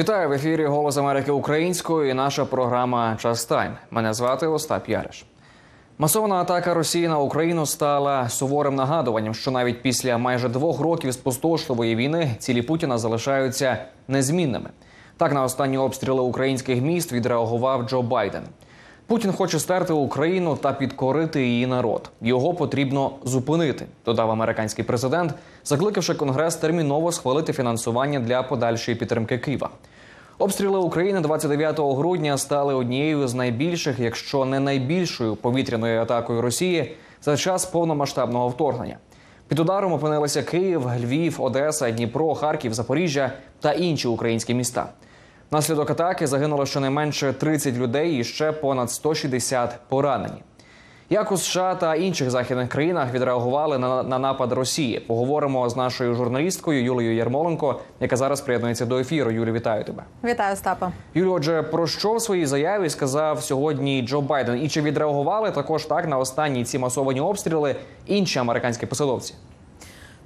[0.00, 3.72] Вітаю в ефірі Голос Америки українською і наша програма Час Тайм.
[3.90, 5.26] Мене звати Остап Яриш.
[5.98, 11.96] Масована атака Росії на Україну стала суворим нагадуванням, що навіть після майже двох років спустошливої
[11.96, 13.78] війни цілі Путіна залишаються
[14.08, 14.70] незмінними.
[15.16, 18.42] Так на останні обстріли українських міст відреагував Джо Байден.
[19.06, 22.10] Путін хоче стерти Україну та підкорити її народ.
[22.20, 29.70] Його потрібно зупинити, додав американський президент, закликавши Конгрес терміново схвалити фінансування для подальшої підтримки Києва.
[30.40, 37.36] Обстріли України 29 грудня стали однією з найбільших, якщо не найбільшою повітряною атакою Росії за
[37.36, 38.96] час повномасштабного вторгнення.
[39.48, 44.88] Під ударом опинилися Київ, Львів, Одеса, Дніпро, Харків, Запоріжжя та інші українські міста.
[45.50, 50.42] Внаслідок атаки загинуло щонайменше 30 людей і ще понад 160 поранені.
[51.12, 55.00] Як у США та інших західних країнах відреагували на, на напад Росії?
[55.00, 59.30] Поговоримо з нашою журналісткою Юлією Ярмоленко, яка зараз приєднується до ефіру.
[59.30, 60.02] Юлі, вітаю тебе.
[60.24, 60.92] Вітаю, Остапа.
[61.14, 64.62] Юлі, отже, про що в своїй заяві сказав сьогодні Джо Байден?
[64.62, 69.34] І чи відреагували також так на останні ці масовані обстріли інші американські посадовці?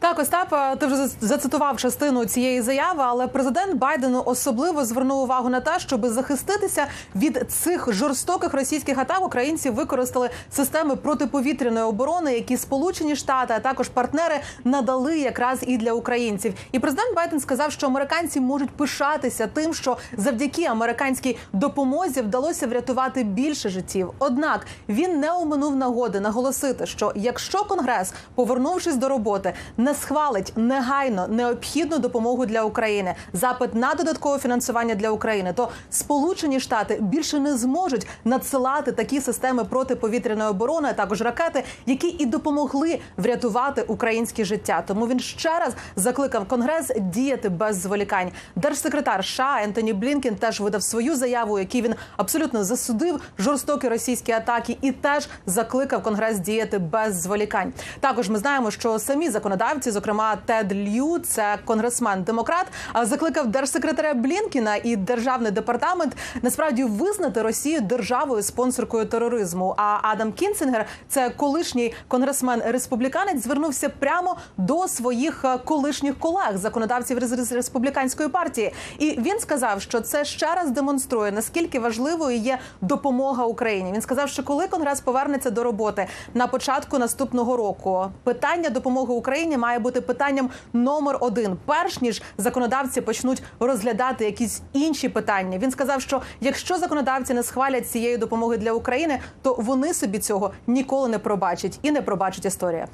[0.05, 5.61] Так, Остап, ти вже зацитував частину цієї заяви, але президент Байден особливо звернув увагу на
[5.61, 9.27] те, щоб захиститися від цих жорстоких російських атак.
[9.27, 15.93] Українці використали системи протиповітряної оборони, які Сполучені Штати, а також партнери надали якраз і для
[15.93, 16.55] українців.
[16.73, 23.23] І президент Байден сказав, що американці можуть пишатися тим, що завдяки американській допомозі вдалося врятувати
[23.23, 24.11] більше життів.
[24.19, 31.29] Однак він не оминув нагоди наголосити, що якщо конгрес, повернувшись до роботи, не схвалить негайно
[31.29, 37.57] необхідну допомогу для України, запит на додаткове фінансування для України, то Сполучені Штати більше не
[37.57, 44.85] зможуть надсилати такі системи протиповітряної оборони, а також ракети, які і допомогли врятувати українське життя.
[44.87, 48.31] Тому він ще раз закликав Конгрес діяти без зволікань.
[48.57, 54.79] Держсекретар США Ентоні Блінкен теж видав свою заяву, який він абсолютно засудив жорстокі російські атаки,
[54.81, 57.73] і теж закликав Конгрес діяти без зволікань.
[58.01, 62.67] Також ми знаємо, що самі законодавці законодавці, зокрема Тед Лью, це конгресмен демократ,
[63.03, 69.75] закликав держсекретаря Блінкіна і державний департамент насправді визнати Росію державою спонсоркою тероризму.
[69.77, 77.19] А Адам Кінзінгер, це колишній конгресмен республіканець, звернувся прямо до своїх е, колишніх колег, законодавців
[77.53, 78.73] республіканської партії.
[78.99, 83.93] І він сказав, що це ще раз демонструє наскільки важливою є допомога Україні.
[83.93, 89.57] Він сказав, що коли конгрес повернеться до роботи на початку наступного року, питання допомоги Україні
[89.65, 95.59] має бути питанням номер один, перш ніж законодавці почнуть розглядати якісь інші питання.
[95.59, 100.51] Він сказав, що якщо законодавці не схвалять цієї допомоги для України, то вони собі цього
[100.67, 102.87] ніколи не пробачать і не пробачить історія.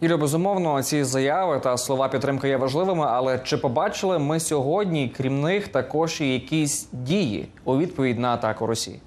[0.00, 3.06] Ілля, безумовно, ці заяви та слова підтримки є важливими.
[3.08, 8.66] Але чи побачили ми сьогодні, крім них, також і якісь дії у відповідь на атаку
[8.66, 9.00] Росії?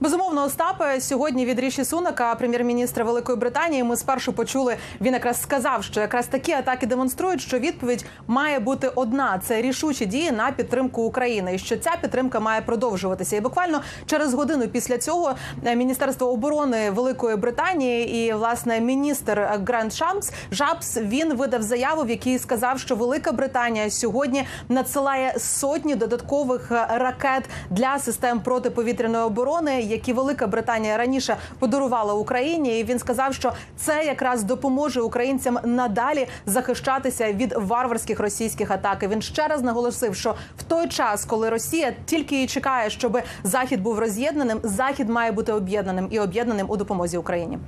[0.00, 4.76] Безумовно, Остапе сьогодні від Ріші Сунака, прем'єр-міністра Великої Британії, ми спершу почули.
[5.00, 10.06] Він якраз сказав, що якраз такі атаки демонструють, що відповідь має бути одна: це рішучі
[10.06, 13.36] дії на підтримку України, і що ця підтримка має продовжуватися.
[13.36, 15.34] І буквально через годину після цього
[15.64, 22.10] е, міністерство оборони Великої Британії і власне міністр Гранд Шампс Жабс він видав заяву, в
[22.10, 29.83] якій сказав, що Велика Британія сьогодні надсилає сотні додаткових е, ракет для систем протиповітряної оборони
[29.84, 32.80] які Велика Британія раніше подарувала Україні.
[32.80, 39.02] І Він сказав, що це якраз допоможе українцям надалі захищатися від варварських російських атак.
[39.02, 43.18] І Він ще раз наголосив, що в той час, коли Росія тільки і чекає, щоб
[43.44, 47.58] захід був роз'єднаним, захід має бути об'єднаним і об'єднаним у допомозі Україні.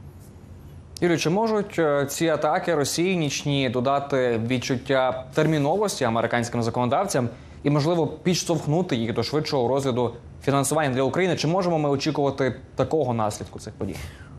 [1.00, 7.28] Юрій, чи можуть е, ці атаки Росії нічні додати відчуття терміновості американським законодавцям
[7.62, 10.14] і можливо підштовхнути їх до швидшого розгляду
[10.46, 11.36] фінансування для України.
[11.36, 13.96] Чи можемо ми очікувати такого наслідку цих подій?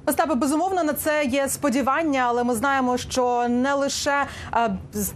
[0.10, 4.70] Остапе, безумовно на це є сподівання, але ми знаємо, що не лише а,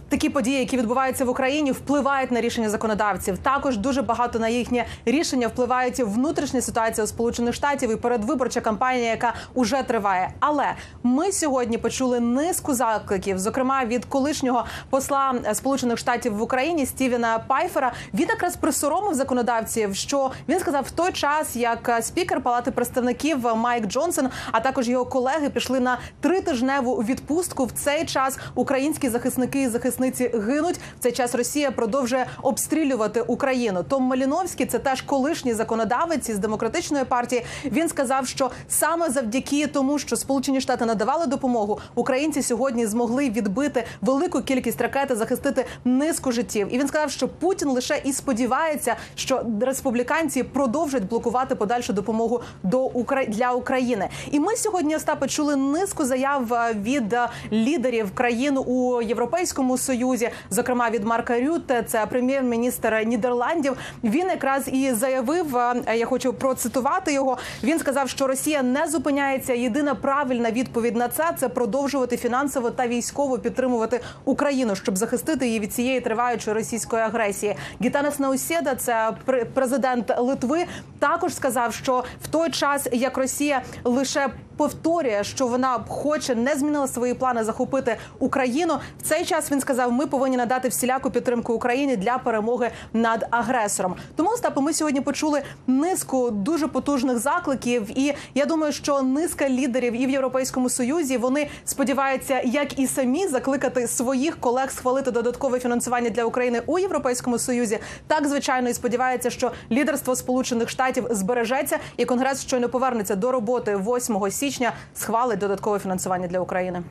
[0.08, 3.38] такі події, які відбуваються в Україні, впливають на рішення законодавців.
[3.38, 9.10] Також дуже багато на їхнє рішення впливають внутрішня ситуація у сполучених штатів і передвиборча кампанія,
[9.10, 10.30] яка уже триває.
[10.40, 10.66] Але
[11.02, 17.92] ми сьогодні почули низку закликів, зокрема від колишнього посла Сполучених Штатів в Україні Стівена Пайфера.
[18.14, 23.86] Він якраз присоромив законодавців, що він сказав в той час, як спікер Палати представників Майк
[23.86, 27.64] Джонсон, а також також його колеги пішли на тритижневу відпустку.
[27.64, 30.76] В цей час українські захисники і захисниці гинуть.
[30.98, 33.82] В цей час Росія продовжує обстрілювати Україну.
[33.88, 37.44] Том Маліновський, це теж колишній законодавець із демократичної партії.
[37.64, 43.84] Він сказав, що саме завдяки тому, що Сполучені Штати надавали допомогу, українці сьогодні змогли відбити
[44.00, 46.68] велику кількість ракет і захистити низку життів.
[46.70, 52.82] І він сказав, що Путін лише і сподівається, що республіканці продовжать блокувати подальшу допомогу до
[52.84, 53.24] Укра...
[53.24, 54.08] для України.
[54.30, 60.30] І ми сьогодні Остапе чули низку заяв е, від е, лідерів країн у Європейському Союзі,
[60.50, 63.76] зокрема від Марка Рютте, це прем'єр-міністр Нідерландів.
[64.04, 65.56] Він якраз і заявив.
[65.56, 67.38] е, Я хочу процитувати його.
[67.62, 69.54] Він сказав, що Росія не зупиняється.
[69.54, 75.60] Єдина правильна відповідь на це це продовжувати фінансово та військово підтримувати Україну, щоб захистити її
[75.60, 77.56] від цієї триваючої російської агресії.
[77.82, 80.64] Гітанес Наусєда, це пр- президент Литви,
[80.98, 84.28] також сказав, що в той час як Росія лише
[84.62, 88.74] повторює, що вона хоче не змінила свої плани захопити Україну.
[88.98, 93.94] В цей час він сказав: ми повинні надати всіляку підтримку Україні для перемоги над агресором.
[94.16, 99.92] Тому Остапе, ми сьогодні почули низку дуже потужних закликів, і я думаю, що низка лідерів
[99.92, 106.10] і в Європейському Союзі вони сподіваються, як і самі закликати своїх колег схвалити додаткове фінансування
[106.10, 107.78] для України у Європейському Союзі.
[108.06, 113.76] Так звичайно і сподівається, що лідерство Сполучених Штатів збережеться, і Конгрес щойно повернеться до роботи
[113.76, 114.51] 8 січня,
[114.94, 116.82] схвалить додаткове фінансування для України.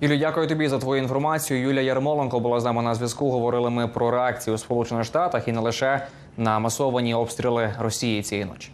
[0.00, 1.60] Юлі, дякую тобі за твою інформацію.
[1.60, 3.30] Юлія Ярмоленко була з нами на зв'язку.
[3.30, 6.06] Говорили ми про реакцію у Сполучених Штатах і не лише
[6.36, 8.72] на масовані обстріли Росії цієї ночі.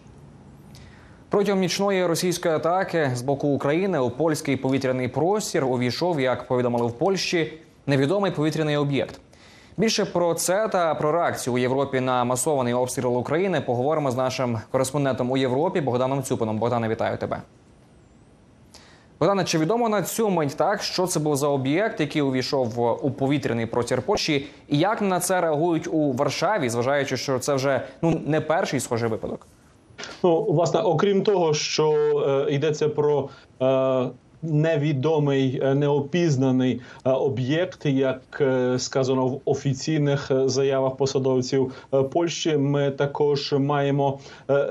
[1.29, 6.93] Протягом нічної російської атаки з боку України у польський повітряний простір увійшов, як повідомили в
[6.93, 7.53] Польщі,
[7.87, 9.21] невідомий повітряний об'єкт.
[9.77, 14.59] Більше про це та про реакцію у Європі на масований обстріл України поговоримо з нашим
[14.71, 16.59] кореспондентом у Європі Богданом Цюпином.
[16.59, 17.43] Богдане, вітаю тебе.
[19.21, 23.11] Богдане, чи відомо на цю мить так, що це був за об'єкт, який увійшов у
[23.11, 28.21] повітряний простір Польщі, і як на це реагують у Варшаві, зважаючи, що це вже ну
[28.27, 29.47] не перший схожий випадок?
[30.23, 31.93] Ну, власне, окрім того, що
[32.49, 33.29] е, йдеться про
[33.63, 34.09] е,
[34.43, 41.73] невідомий, е, неопізнаний е, об'єкт, як е, сказано в офіційних заявах посадовців
[42.13, 44.19] Польщі, ми також маємо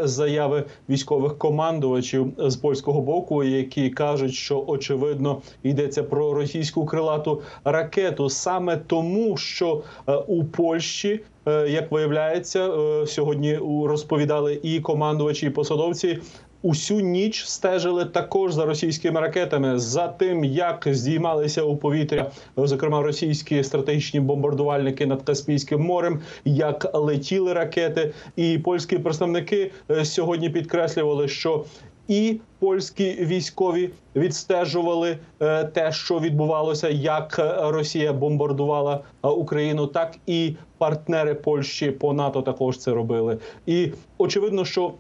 [0.03, 8.29] заяви військових командувачів з польського боку, які кажуть, що очевидно йдеться про російську крилату ракету,
[8.29, 9.83] саме тому, що
[10.27, 11.19] у Польщі.
[11.47, 16.19] Е, Як виявляється, е, сьогодні розповідали і командувачі, і посадовці.
[16.61, 23.63] Усю ніч стежили також за російськими ракетами, за тим, як здіймалися у повітря, зокрема російські
[23.63, 28.13] стратегічні бомбардувальники над Каспійським морем, як летіли ракети.
[28.35, 31.65] І польські представники е, сьогодні підкреслювали, що
[32.07, 40.15] і польські військові відстежували е, те, що відбувалося, як е, Росія бомбардувала е, Україну, так
[40.25, 43.37] і партнери Польщі по НАТО також це робили.
[43.65, 44.93] І очевидно, що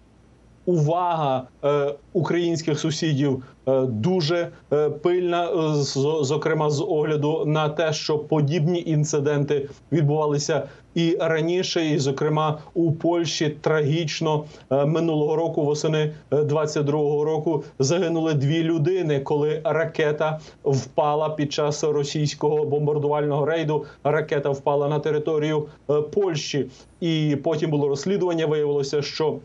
[0.67, 7.93] увага е, українських сусідів е, дуже е, пильна, е, з- зокрема з огляду на те,
[7.93, 16.13] що подібні інциденти відбувалися і раніше, і зокрема у Польщі трагічно е, минулого року, восени
[16.31, 23.85] е, 22-го року, загинули дві людини, коли ракета впала під час російського бомбардувального рейду.
[24.03, 26.65] Ракета впала на територію е, Польщі,
[27.01, 28.45] і потім було розслідування.
[28.45, 29.37] Виявилося, що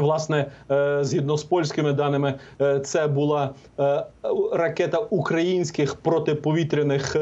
[0.00, 3.50] Власне, е, згідно з польськими даними, е, це була
[3.80, 4.04] е,
[4.52, 7.16] ракета українських протиповітряних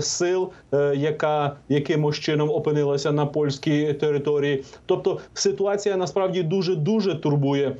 [0.00, 0.50] сил,
[0.94, 4.64] яка якимось чином опинилася на польській території.
[4.86, 7.76] Тобто ситуація насправді дуже дуже турбує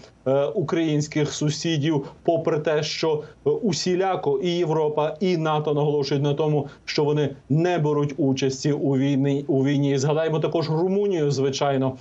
[0.54, 7.36] українських сусідів, попри те, що усіляко і Європа, і НАТО наголошують на тому, що вони
[7.48, 9.98] не беруть участі у війні у війні.
[9.98, 11.96] Згадаємо також Румунію, звичайно,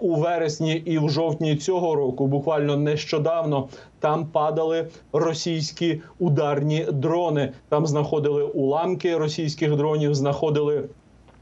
[0.00, 3.68] у вересні і в жовтні цього року, буквально нещодавно.
[4.00, 7.52] Там падали російські ударні дрони.
[7.68, 10.84] Там знаходили уламки російських дронів, знаходили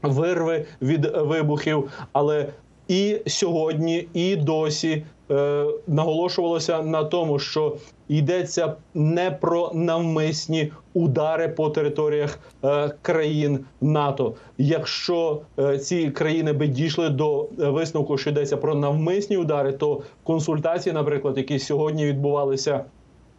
[0.01, 1.91] вирви від вибухів.
[2.13, 2.47] Але
[2.87, 7.75] і сьогодні, і досі е, наголошувалося на тому, що
[8.07, 14.33] йдеться не про навмисні удари по територіях е, країн НАТО.
[14.57, 20.01] Якщо е, ці країни би дійшли до е, висновку, що йдеться про навмисні удари, то
[20.23, 22.85] консультації, наприклад, які сьогодні відбувалися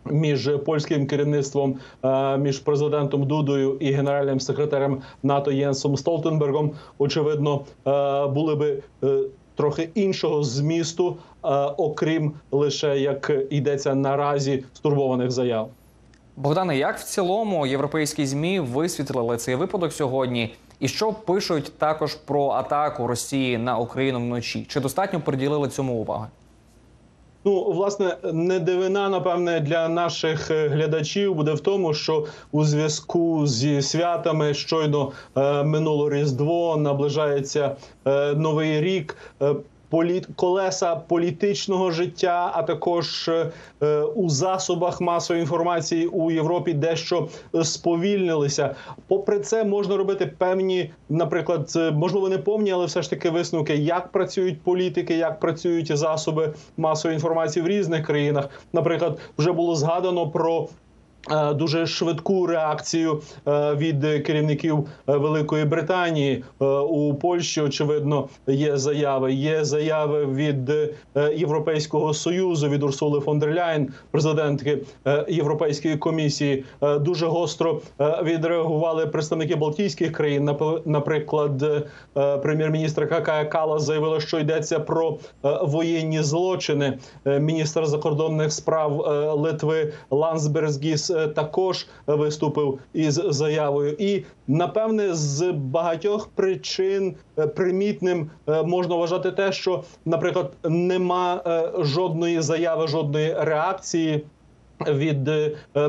[0.04, 7.60] між польським керівництвом, е, між президентом Дудою і генеральним секретарем НАТО Єнсом Столтенбергом, очевидно,
[8.34, 8.82] були би
[9.54, 11.16] трохи іншого змісту,
[11.76, 15.70] окрім лише як йдеться наразі стурбованих заяв.
[16.36, 20.54] Богдане, як в цілому європейські змі висвітлили цей випадок сьогодні?
[20.80, 24.66] І що пишуть також про атаку Росії на Україну вночі?
[24.68, 26.26] Чи достатньо приділили цьому уваги?
[27.44, 33.46] Ну, власне, не дивина, напевне, для наших е, глядачів буде в тому, що у зв'язку
[33.46, 39.16] зі святами щойно е, минуло Різдво, наближається е, новий рік.
[39.42, 39.54] Е,
[39.92, 47.28] політ колеса політичного життя, а також е, у засобах масової інформації у Європі дещо
[47.62, 48.74] сповільнилися.
[49.08, 53.76] Попри це, можна робити певні, наприклад, е, можливо, не повні, але все ж таки висновки,
[53.76, 58.48] як працюють політики, як працюють засоби масової інформації в різних країнах.
[58.72, 60.81] Наприклад, вже було згадано про Е,
[61.54, 66.44] дуже швидку реакцію е, від керівників е, Великої Британії
[66.88, 67.60] у Польщі.
[67.60, 69.32] Очевидно, є заяви.
[69.32, 70.72] Є заяви від
[71.36, 74.78] Європейського союзу від Урсули фон дер Ляйн, президентки
[75.28, 76.64] Європейської комісії.
[77.00, 77.80] Дуже гостро
[78.22, 80.50] відреагували представники Балтійських країн.
[80.84, 81.86] наприклад,
[82.42, 85.18] прем'єр-міністр Какая Калас заявила, що йдеться про
[85.62, 86.98] воєнні злочини.
[87.24, 88.92] Міністр закордонних справ
[89.38, 98.62] Литви Лансбергіс Е, також виступив із заявою, і напевне з багатьох причин е, примітним е,
[98.62, 101.42] можна вважати те, що, наприклад, нема
[101.78, 104.24] жодної заяви, жодної реакції.
[104.88, 105.30] Від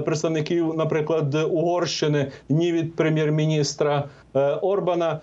[0.06, 4.04] представників, наприклад, Угорщини, ні від прем'єр-міністра
[4.62, 5.20] Орбана,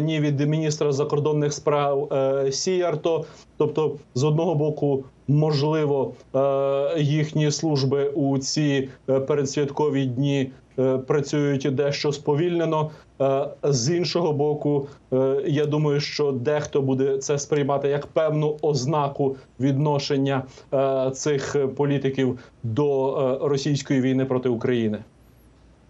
[0.00, 2.08] ні від міністра закордонних справ
[2.50, 3.24] Сіярто.
[3.56, 11.74] Тобто, з одного боку, можливо, е, їхні служби у ці е, передсвяткові дні е, працюють
[11.74, 12.90] дещо сповільнено.
[13.62, 14.88] З іншого боку,
[15.46, 20.42] я думаю, що дехто буде це сприймати як певну ознаку відношення
[21.12, 24.98] цих політиків до російської війни проти України.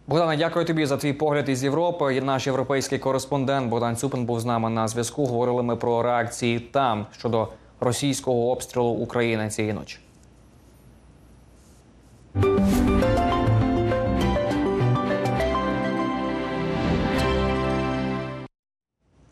[0.07, 2.21] Богдане, дякую тобі за твій погляд із Європи.
[2.21, 5.27] Наш європейський кореспондент Богдан Цюпин був з нами на зв'язку.
[5.27, 7.49] Говорили ми про реакції там щодо
[7.83, 9.99] російського обстрілу України цієї ночі.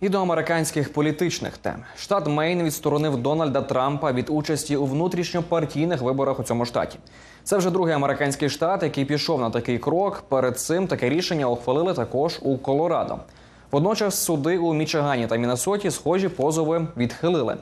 [0.01, 6.41] І до американських політичних тем штат Мейн відсторонив Дональда Трампа від участі у внутрішньопартійних виборах
[6.41, 6.99] у цьому штаті.
[7.45, 10.25] Це вже другий американський штат, який пішов на такий крок.
[10.29, 13.19] Перед цим таке рішення ухвалили також у Колорадо.
[13.71, 17.57] Водночас суди у Мічигані та Міннесоті схожі позови відхилили.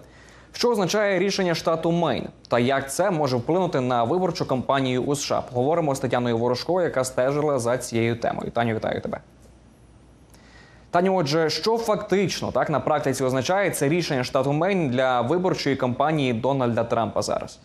[0.58, 5.42] Що означає рішення штату Мейн та як це може вплинути на виборчу кампанію у США?
[5.52, 8.50] Поговоримо з Тетяною Ворожко, яка стежила за цією темою.
[8.50, 9.20] Таню, вітаю тебе.
[10.90, 16.32] Таню, отже, що фактично так на практиці означає це рішення штату Мейн для виборчої кампанії
[16.32, 17.58] Дональда Трампа зараз?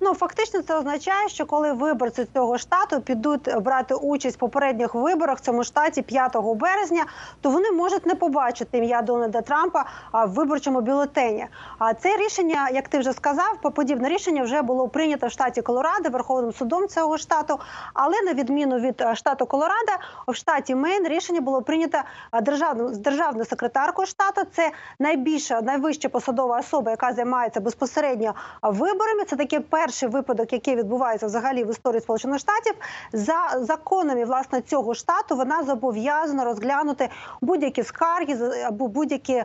[0.00, 5.38] Ну фактично це означає, що коли виборці цього штату підуть брати участь в попередніх виборах
[5.38, 7.04] в цьому штаті 5 березня,
[7.40, 11.46] то вони можуть не побачити ім'я Дональда Трампа в виборчому бюлетені.
[11.78, 16.10] А це рішення, як ти вже сказав, подібне рішення вже було прийнято в штаті Колорадо
[16.10, 17.58] Верховним судом цього штату.
[17.94, 19.92] Але на відміну від штату Колорадо,
[20.28, 21.98] в штаті Мейн рішення було прийнято
[22.42, 24.42] державною державною секретаркою штату.
[24.56, 29.24] Це найбільша найвища посадова особа, яка займається безпосередньо виборами.
[29.24, 32.74] Це таке перше перший випадок, який відбувається взагалі в історії Сполучених Штатів,
[33.12, 37.08] за законами власне цього штату вона зобов'язана розглянути
[37.40, 39.44] будь-які скарги або будь-які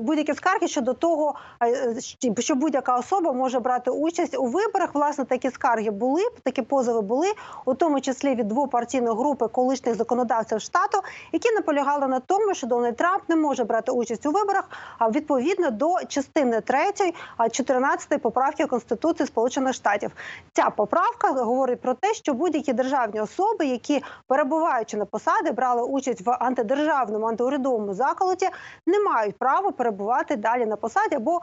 [0.00, 1.34] будь-які скарги щодо того,
[2.38, 4.94] що будь-яка особа може брати участь у виборах.
[4.94, 7.26] Власне, такі скарги були, такі позови були,
[7.64, 10.98] у тому числі від двопартійної групи колишніх законодавців штату,
[11.32, 14.64] які наполягали на тому, що Дональд Трамп не може брати участь у виборах,
[14.98, 16.78] а відповідно до частини 3,
[17.50, 20.10] 14 поправки конституції Сполучених Штатів.
[20.52, 26.20] Ця поправка говорить про те, що будь-які державні особи, які перебуваючи на посади, брали участь
[26.20, 28.48] в антидержавному антиурядовому заколоті,
[28.86, 31.40] не мають права перебувати далі на посаді або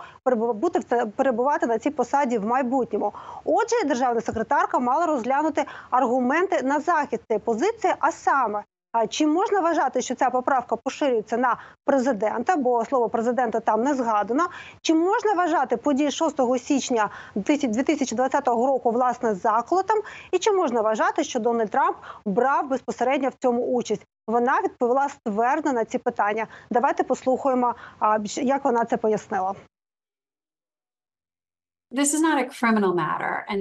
[0.54, 0.80] бути
[1.16, 3.14] перебувати на цій посаді в майбутньому.
[3.46, 8.64] Отже, державна секретарка мала розглянути аргументи на захист цієї позиції, а саме
[9.10, 12.56] чи можна вважати, що ця поправка поширюється на президента?
[12.56, 14.48] Бо слово президента там не згадано.
[14.82, 19.98] Чи можна вважати події 6 січня 2020 року власне заколотом?
[20.32, 24.06] І чи можна вважати, що Дональд Трамп брав безпосередньо в цьому участь?
[24.28, 26.48] Вона відповіла ствердно на ці питання.
[26.72, 27.76] Давайте послухаємо,
[28.26, 29.54] як вона це пояснила.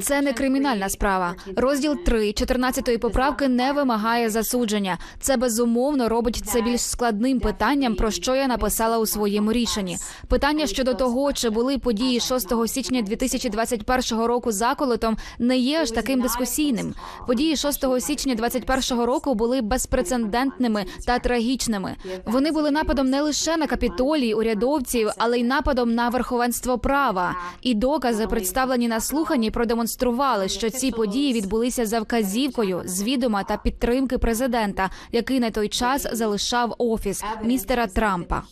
[0.02, 1.34] Це не кримінальна справа.
[1.56, 4.98] Розділ 3 14-ї поправки не вимагає засудження.
[5.20, 9.96] Це безумовно робить це більш складним питанням, про що я написала у своєму рішенні.
[10.28, 16.20] Питання щодо того, чи були події 6 січня 2021 року заколотом, не є аж таким
[16.20, 16.94] дискусійним.
[17.26, 21.96] Події 6 січня 2021 року були безпрецедентними та трагічними.
[22.26, 27.34] Вони були нападом не лише на капітолій урядовців, але й нападом на верховенство права.
[27.62, 33.56] І докази, представлені на слуханні, продемонстрували, що ці події відбулися за вказівкою з відома та
[33.56, 38.42] підтримки президента, який на той час залишав офіс містера Трампа.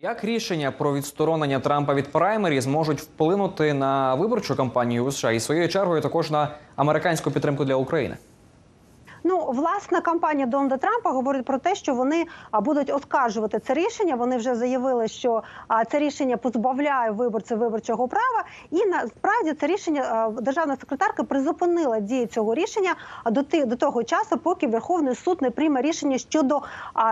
[0.00, 5.40] Як рішення про відсторонення Трампа від праймері зможуть вплинути на виборчу кампанію у США і
[5.40, 8.16] своєю чергою також на американську підтримку для України?
[9.26, 14.14] Ну, власна кампанія Дональда Трампа говорить про те, що вони будуть оскаржувати це рішення.
[14.14, 15.42] Вони вже заявили, що
[15.90, 22.54] це рішення позбавляє виборців виборчого права, і насправді це рішення державна секретарка призупинила дію цього
[22.54, 22.94] рішення
[23.26, 26.60] до до того часу, поки Верховний суд не прийме рішення щодо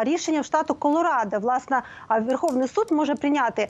[0.04, 1.38] рішення в штату Колорадо.
[1.38, 1.82] Власне,
[2.20, 3.68] Верховний суд може прийняти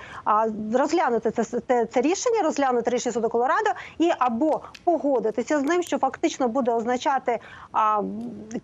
[0.74, 5.98] розглянути це, це, це рішення, розглянути рішення суду Колорадо і або погодитися з ним, що
[5.98, 7.38] фактично буде означати.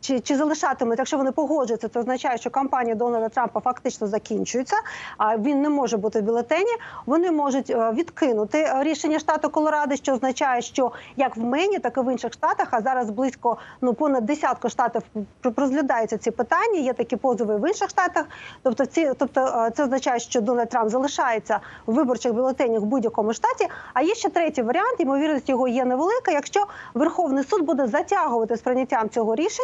[0.00, 4.76] Чи, чи залишатимуть, якщо вони погоджуються, це означає, що кампанія Дональда Трампа фактично закінчується.
[5.16, 6.70] А він не може бути в бюлетені.
[7.06, 11.96] Вони можуть е, відкинути е, рішення штату Колорадо, що означає, що як в Мені, так
[11.96, 15.02] і в інших штатах, а зараз близько ну понад десятку штатів
[15.56, 16.78] розглядаються ці питання.
[16.78, 18.24] Є такі позови в інших штатах.
[18.62, 23.32] Тобто, ці тобто, е, це означає, що Дональд Трамп залишається в виборчих бюлетенях в будь-якому
[23.32, 23.68] штаті.
[23.94, 24.94] А є ще третій варіант.
[24.98, 29.57] Ймовірність його є невелика, якщо Верховний суд буде затягувати з прийняттям цього рішення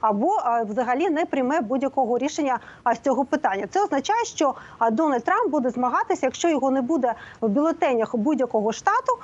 [0.00, 0.36] або
[0.68, 2.58] взагалі не прийме будь-якого рішення
[2.94, 3.66] з цього питання.
[3.70, 8.72] Це означає, що а, Дональд Трамп буде змагатися, якщо його не буде в бюлетенях будь-якого
[8.72, 9.18] штату,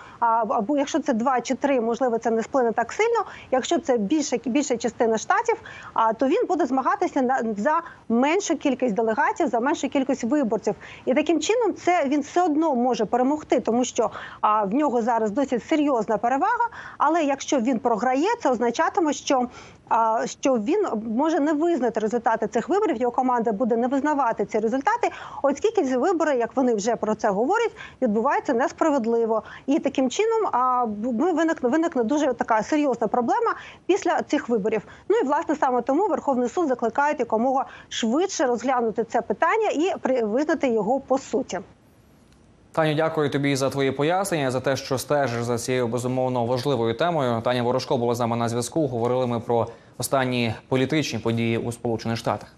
[0.48, 3.24] або якщо це два чи три, можливо, це не сплине так сильно.
[3.50, 5.56] Якщо це більше більша частина штатів,
[6.16, 11.74] то він буде змагатися за меншу кількість делегатів, за меншу кількість виборців, і таким чином
[11.74, 14.10] це він все одно може перемогти, тому що
[14.42, 16.68] в нього зараз досить серйозна перевага.
[16.98, 19.48] Але якщо він програє, це означатиме, що
[20.24, 22.96] що він може не визнати результати цих виборів.
[22.96, 25.10] Його команда буде не визнавати ці результати,
[25.42, 29.42] оскільки ці вибори, як вони вже про це говорять, відбуваються несправедливо.
[29.66, 30.50] І таким чином
[30.98, 33.54] ми виникне виникне дуже така серйозна проблема
[33.86, 34.82] після цих виборів.
[35.08, 39.92] Ну і власне саме тому Верховний суд закликає якомога швидше розглянути це питання і
[40.24, 41.60] визнати його по суті.
[42.76, 47.40] Таню, дякую тобі за твої пояснення, за те, що стежиш за цією безумовно важливою темою.
[47.40, 48.86] Таня Ворожко була з нами на зв'язку.
[48.86, 52.52] Говорили ми про останні політичні події у Сполучених Штатах.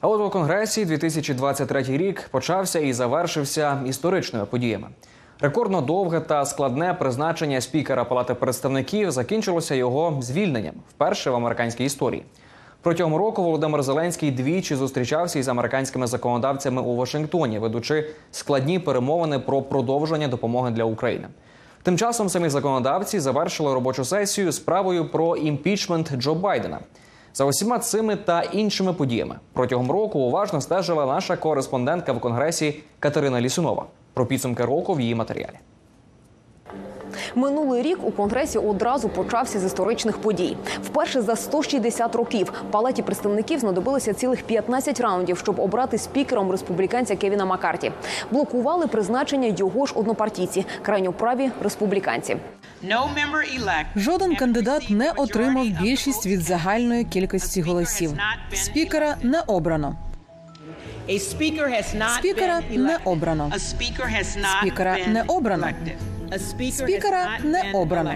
[0.00, 4.88] А от у Конгресі 2023 рік почався і завершився історичними подіями.
[5.40, 12.24] Рекордно довге та складне призначення спікера Палати представників закінчилося його звільненням вперше в американській історії.
[12.84, 19.62] Протягом року Володимир Зеленський двічі зустрічався із американськими законодавцями у Вашингтоні, ведучи складні перемовини про
[19.62, 21.28] продовження допомоги для України.
[21.82, 26.78] Тим часом самі законодавці завершили робочу сесію справою про імпічмент Джо Байдена.
[27.34, 33.40] За усіма цими та іншими подіями протягом року уважно стежила наша кореспондентка в конгресі Катерина
[33.40, 33.86] Лісунова.
[34.14, 35.58] Про підсумки року в її матеріалі.
[37.34, 40.56] Минулий рік у конгресі одразу почався з історичних подій.
[40.84, 47.44] Вперше за 160 років палаті представників знадобилося цілих 15 раундів, щоб обрати спікером республіканця Кевіна
[47.44, 47.92] Маккарті.
[48.30, 52.36] Блокували призначення його ж однопартійці, крайньоправі республіканці.
[53.96, 58.12] Жоден кандидат не отримав більшість від загальної кількості голосів.
[58.52, 59.96] Спікера не обрано.
[62.18, 63.52] Спікера не обрано.
[64.60, 65.68] Спікера не обрано.
[66.38, 68.14] Спікера не обрано.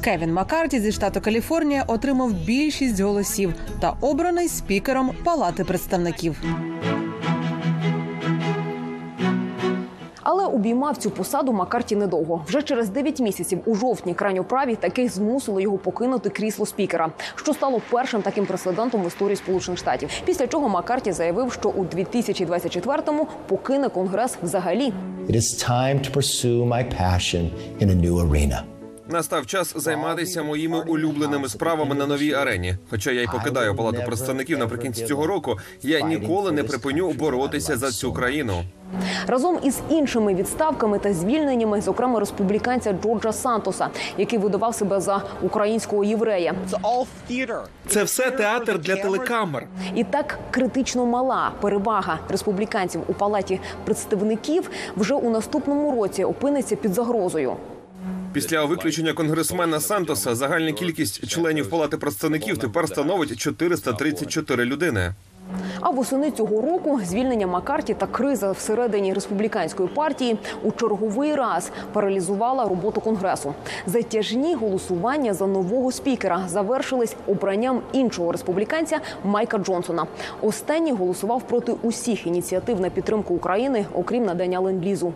[0.00, 6.42] Кевін Маккарті зі штату Каліфорнія отримав більшість голосів та обраний спікером Палати представників.
[10.42, 12.44] Але обіймав цю посаду Маккарті недовго.
[12.48, 17.80] Вже через 9 місяців у жовтні крайньоправі таки змусили його покинути крісло спікера, що стало
[17.90, 20.10] першим таким прецедентом в історії Сполучених Штатів.
[20.24, 24.92] Після чого Маккарті заявив, що у 2024-му покине конгрес взагалі.
[25.28, 27.50] It is time to pursue my passion
[27.80, 28.71] in a new arena.
[29.12, 32.74] Настав час займатися моїми улюбленими справами на новій арені.
[32.90, 37.90] Хоча я й покидаю палату представників наприкінці цього року, я ніколи не припиню боротися за
[37.90, 38.64] цю країну.
[39.26, 46.04] Разом із іншими відставками та звільненнями, зокрема республіканця Джорджа Сантоса, який видавав себе за українського
[46.04, 46.54] єврея,
[47.86, 49.66] Це все театр для телекамер.
[49.94, 56.94] і так критично мала перевага республіканців у палаті представників вже у наступному році опиниться під
[56.94, 57.56] загрозою.
[58.32, 65.14] Після виключення конгресмена Сантоса загальна кількість членів палати представників тепер становить 434 людини.
[65.80, 72.68] А восени цього року звільнення Маккарті та криза всередині республіканської партії у черговий раз паралізувала
[72.68, 73.54] роботу конгресу.
[73.86, 80.06] Затяжні голосування за нового спікера завершились обранням іншого республіканця Майка Джонсона.
[80.42, 85.12] Останній голосував проти усіх ініціатив на підтримку України, окрім надання ленд-лізу.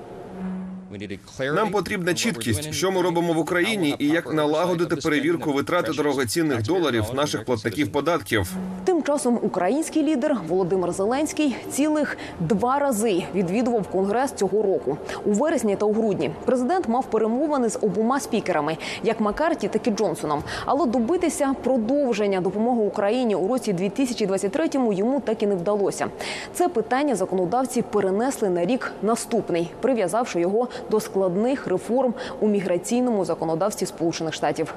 [1.40, 7.04] Нам потрібна чіткість, що ми робимо в Україні, і як налагодити перевірку витрати дорогоцінних доларів
[7.14, 8.52] наших платників податків.
[8.84, 15.76] Тим часом український лідер Володимир Зеленський цілих два рази відвідував конгрес цього року у вересні
[15.76, 16.30] та у грудні.
[16.44, 20.42] Президент мав перемовини з обома спікерами, як Маккарті, так і Джонсоном.
[20.64, 26.06] Але добитися продовження допомоги Україні у році 2023-му йому так і не вдалося.
[26.54, 33.86] Це питання законодавці перенесли на рік наступний, прив'язавши його до складних реформ у міграційному законодавстві
[33.86, 34.74] Сполучених Штатів.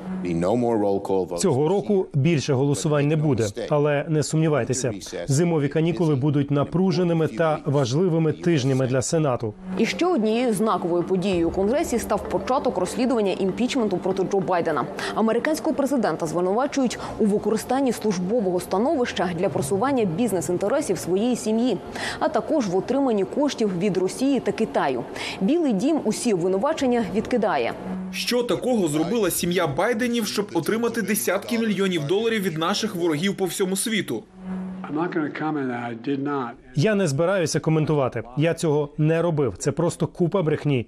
[1.37, 4.91] Цього року більше голосувань не буде, але не сумнівайтеся,
[5.27, 9.53] зимові канікули будуть напруженими та важливими тижнями для сенату.
[9.77, 14.85] І ще однією знаковою подією у конгресі став початок розслідування імпічменту проти Джо Байдена.
[15.15, 21.77] Американського президента звинувачують у використанні службового становища для просування бізнес-інтересів своєї сім'ї,
[22.19, 25.03] а також в отриманні коштів від Росії та Китаю.
[25.41, 27.73] Білий дім усі обвинувачення відкидає.
[28.12, 33.75] Що такого зробила сім'я Байденів, щоб отримати десятки мільйонів доларів від наших ворогів по всьому
[33.75, 34.23] світу?
[36.75, 38.23] Я не збираюся коментувати.
[38.38, 39.58] Я цього не робив.
[39.58, 40.88] Це просто купа брехні.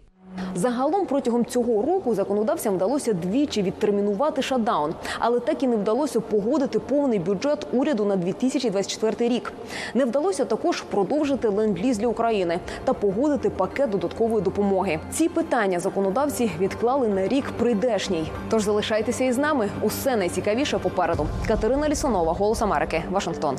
[0.56, 6.80] Загалом протягом цього року законодавцям вдалося двічі відтермінувати шатдаун, але так і не вдалося погодити
[6.80, 9.54] повний бюджет уряду на 2024 рік.
[9.94, 15.00] Не вдалося також продовжити ленд-ліз для України та погодити пакет додаткової допомоги.
[15.12, 18.32] Ці питання законодавці відклали на рік прийдешній.
[18.50, 19.70] Тож залишайтеся із нами.
[19.82, 21.28] Усе найцікавіше попереду.
[21.48, 23.58] Катерина Лісонова, Голос Америки, Вашингтон.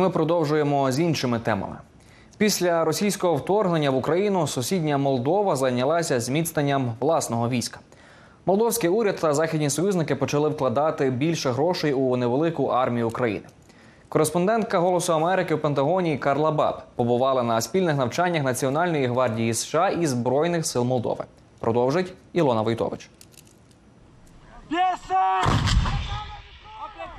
[0.00, 1.76] Ми продовжуємо з іншими темами.
[2.38, 7.80] Після російського вторгнення в Україну сусідня Молдова зайнялася зміцненням власного війська.
[8.46, 13.46] Молдовський уряд та західні союзники почали вкладати більше грошей у невелику армію України.
[14.08, 20.06] Кореспондентка Голосу Америки у Пентагоні Карла Баб побувала на спільних навчаннях Національної гвардії США і
[20.06, 21.24] Збройних сил Молдови.
[21.58, 23.10] Продовжить Ілона Войтович.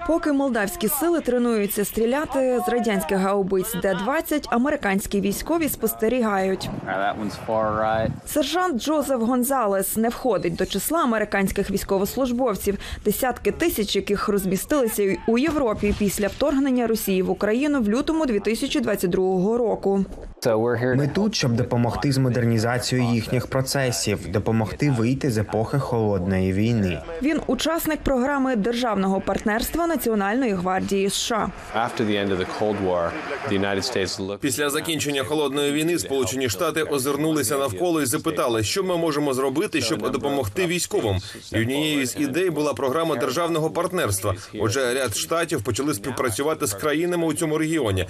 [0.07, 6.69] Поки молдавські сили тренуються стріляти з радянських гаубиць Д-20, американські військові спостерігають.
[8.25, 15.95] Сержант Джозеф Гонзалес не входить до числа американських військовослужбовців, десятки тисяч яких розмістилися у Європі
[15.99, 20.05] після вторгнення Росії в Україну в лютому 2022 року.
[20.95, 26.99] Ми тут, щоб допомогти з модернізацією їхніх процесів, допомогти вийти з епохи холодної війни.
[27.21, 31.51] Він учасник програми державного партнерства Національної гвардії США.
[34.41, 40.11] Після закінчення холодної війни Сполучені Штати озирнулися навколо і запитали, що ми можемо зробити, щоб
[40.11, 41.17] допомогти військовим.
[41.53, 44.35] І однією з ідей була програма державного партнерства.
[44.59, 48.07] Отже, ряд штатів почали співпрацювати з країнами у цьому регіоні.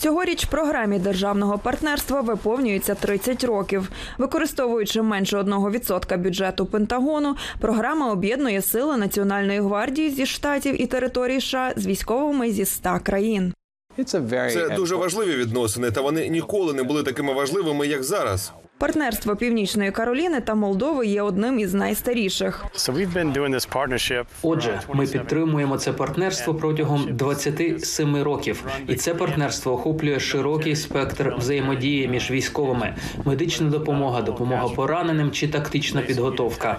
[0.00, 3.90] Цьогоріч програмі державного партнерства виповнюється 30 років.
[4.18, 11.72] Використовуючи менше 1% бюджету Пентагону, програма об'єднує сили Національної гвардії зі штатів і територій США
[11.76, 13.52] з військовими зі 100 країн.
[14.68, 18.52] Це дуже важливі відносини, та вони ніколи не були такими важливими, як зараз.
[18.78, 22.64] Партнерство Північної Кароліни та Молдови є одним із найстаріших.
[24.42, 32.08] Отже, ми підтримуємо це партнерство протягом 27 років, і це партнерство охоплює широкий спектр взаємодії
[32.08, 36.78] між військовими, медична допомога, допомога пораненим чи тактична підготовка.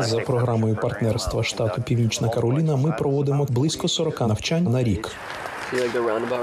[0.00, 5.10] За програмою партнерства штату Північна Кароліна ми проводимо близько 40 навчань на рік.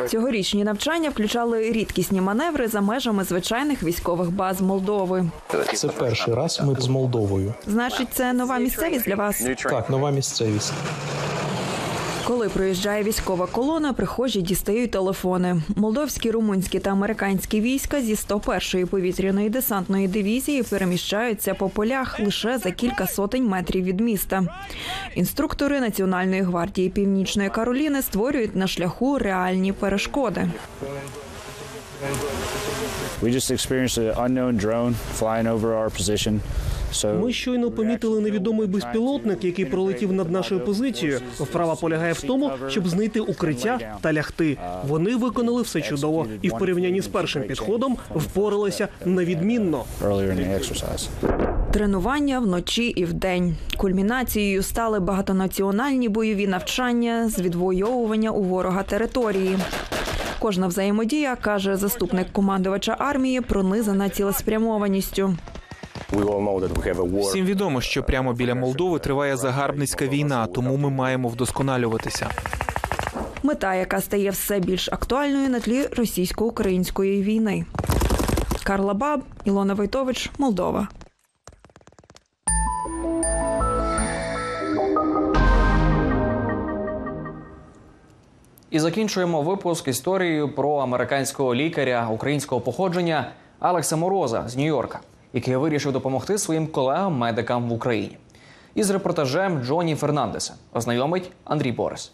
[0.08, 5.26] Цьогорічні навчання включали рідкісні маневри за межами звичайних військових баз Молдови.
[5.74, 7.54] Це перший раз ми з Молдовою.
[7.68, 9.44] Значить, це нова місцевість для вас.
[9.64, 10.74] Так, нова місцевість.
[12.28, 15.62] Коли проїжджає військова колона, прихожі дістають телефони.
[15.76, 22.72] Молдовські, румунські та американські війська зі 101-ї повітряної десантної дивізії переміщаються по полях лише за
[22.72, 24.44] кілька сотень метрів від міста.
[25.16, 30.50] Інструктори Національної гвардії Північної Кароліни створюють на шляху реальні перешкоди.
[33.22, 35.90] We just experienced an unknown drone flying over our.
[37.22, 41.20] Ми щойно помітили невідомий безпілотник, який пролетів над нашою позицією.
[41.40, 44.58] Вправа полягає в тому, щоб знайти укриття та лягти.
[44.88, 51.08] Вони виконали все чудово, і в порівнянні з першим підходом впоралися exercise.
[51.72, 53.56] Тренування вночі і вдень.
[53.78, 59.58] Кульмінацією стали багатонаціональні бойові навчання з відвоювання у ворога території.
[60.40, 65.36] Кожна взаємодія, каже заступник командувача армії, пронизана цілеспрямованістю.
[67.22, 72.30] Всім відомо, що прямо біля Молдови триває загарбницька війна, тому ми маємо вдосконалюватися.
[73.44, 77.66] Мета, яка стає все більш актуальною на тлі російсько-української війни.
[78.64, 80.88] Карла Баб, Ілона Войтович, Молдова.
[88.72, 95.00] І закінчуємо випуск історією про американського лікаря українського походження Алекса Мороза з Нью-Йорка,
[95.34, 98.18] який вирішив допомогти своїм колегам-медикам в Україні.
[98.76, 102.12] Із репортажем Джоні Фернандеса ознайомить Андрій Борис.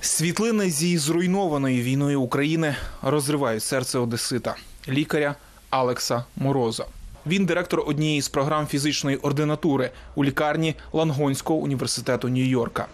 [0.00, 4.56] Світлини зі зруйнованої війною України розривають серце Одесита,
[4.88, 5.34] лікаря
[5.70, 6.84] Алекса Мороза.
[7.26, 12.84] Він директор однієї з програм фізичної ординатури у лікарні Лангонського університету Нью-Йорка.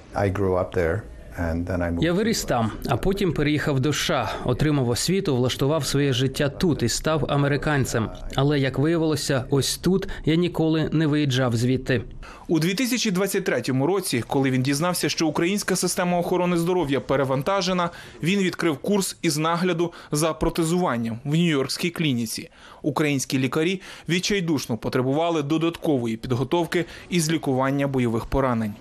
[2.01, 6.89] Я виріс там, а потім переїхав до США, отримав освіту, влаштував своє життя тут і
[6.89, 8.11] став американцем.
[8.35, 12.03] Але як виявилося, ось тут я ніколи не виїжджав звідти.
[12.49, 17.91] У 2023 році, коли він дізнався, що українська система охорони здоров'я перевантажена,
[18.23, 22.51] він відкрив курс із нагляду за протезуванням в Нью-Йоркській клініці.
[22.83, 28.75] Українські лікарі відчайдушно потребували додаткової підготовки із лікування бойових поранень.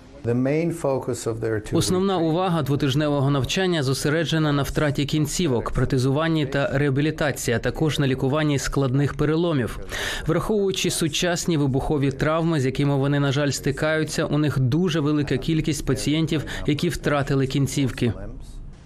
[1.72, 8.58] Основна увага двотижневого навчання зосереджена на втраті кінцівок, протезуванні та реабілітації, а також на лікуванні
[8.58, 9.78] складних переломів,
[10.26, 14.24] враховуючи сучасні вибухові травми, з якими вони на жаль стикаються.
[14.24, 18.12] У них дуже велика кількість пацієнтів, які втратили кінцівки.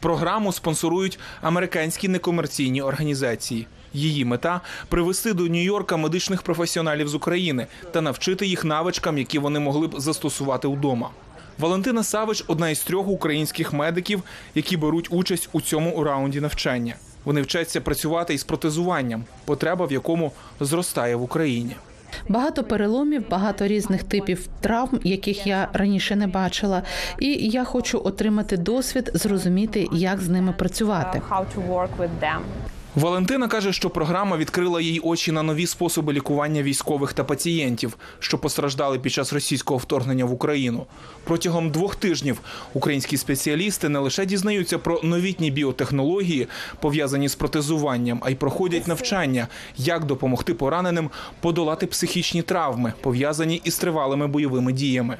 [0.01, 3.66] Програму спонсорують американські некомерційні організації.
[3.94, 9.61] Її мета привести до Нью-Йорка медичних професіоналів з України та навчити їх навичкам, які вони
[9.61, 11.11] могли б застосувати вдома.
[11.59, 14.22] Валентина Савич одна із трьох українських медиків,
[14.55, 16.94] які беруть участь у цьому раунді навчання.
[17.24, 21.76] Вони вчаться працювати із протезуванням, потреба в якому зростає в Україні.
[22.28, 26.83] Багато переломів, багато різних типів травм, яких я раніше не бачила,
[27.18, 31.22] і я хочу отримати досвід, зрозуміти, як з ними працювати.
[32.94, 38.38] Валентина каже, що програма відкрила їй очі на нові способи лікування військових та пацієнтів, що
[38.38, 40.87] постраждали під час російського вторгнення в Україну.
[41.24, 42.40] Протягом двох тижнів
[42.74, 46.48] українські спеціалісти не лише дізнаються про новітні біотехнології,
[46.81, 53.78] пов'язані з протезуванням, а й проходять навчання, як допомогти пораненим подолати психічні травми, пов'язані із
[53.78, 55.18] тривалими бойовими діями.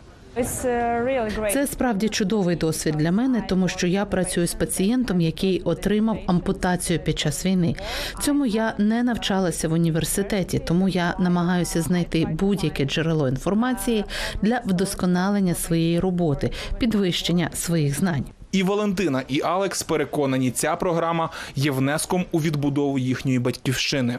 [1.53, 6.99] Це справді чудовий досвід для мене, тому що я працюю з пацієнтом, який отримав ампутацію
[6.99, 7.75] під час війни.
[8.23, 14.05] Цьому я не навчалася в університеті, тому я намагаюся знайти будь-яке джерело інформації
[14.43, 18.25] для вдосконалення своєї роботи, підвищення своїх знань.
[18.53, 24.19] І Валентина, і Алекс переконані, ця програма є внеском у відбудову їхньої батьківщини.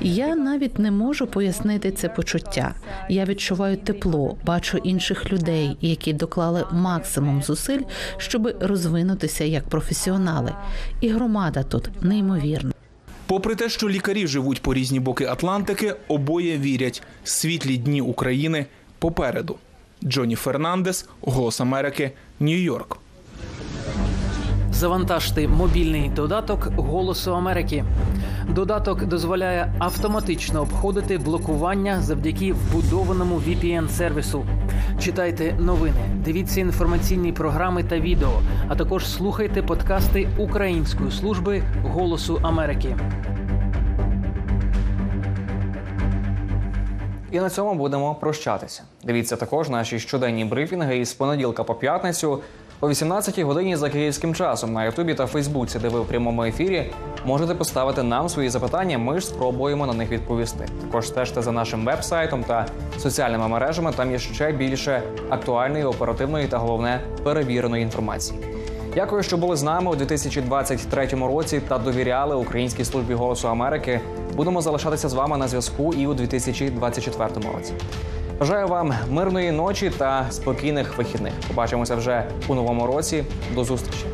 [0.00, 2.74] Я навіть не можу пояснити це почуття.
[3.08, 7.80] Я відчуваю тепло, бачу інших людей, які доклали максимум зусиль,
[8.16, 10.54] щоб розвинутися як професіонали.
[11.00, 12.72] І громада тут неймовірна.
[13.26, 18.66] Попри те, що лікарі живуть по різні боки Атлантики, обоє вірять, світлі дні України
[18.98, 19.56] попереду.
[20.04, 22.96] Джоні Фернандес, Голос Америки, Нью-Йорк.
[24.80, 27.84] Завантажте мобільний додаток Голосу Америки.
[28.48, 34.44] Додаток дозволяє автоматично обходити блокування завдяки вбудованому VPN-сервісу.
[35.00, 42.96] Читайте новини, дивіться інформаційні програми та відео, а також слухайте подкасти Української служби Голосу Америки.
[47.30, 48.82] І на цьому будемо прощатися.
[49.04, 52.40] Дивіться також наші щоденні брифінги із понеділка по п'ятницю
[52.82, 56.92] О 18-й годині за київським часом на Ютубі та Фейсбуці, де ви в прямому ефірі,
[57.24, 58.98] можете поставити нам свої запитання.
[58.98, 60.68] Ми ж спробуємо на них відповісти.
[60.80, 62.66] Також стежте за нашим веб-сайтом та
[62.98, 63.92] соціальними мережами.
[63.96, 68.40] Там є ще більше актуальної, оперативної та головне перевіреної інформації.
[68.94, 74.00] Дякую, що були з нами у 2023 році та довіряли Українській службі голосу Америки.
[74.34, 77.72] Будемо залишатися з вами на зв'язку і у 2024 році.
[78.40, 81.32] Бажаю вам мирної ночі та спокійних вихідних.
[81.48, 83.24] Побачимося вже у новому році.
[83.54, 84.04] До зустрічі.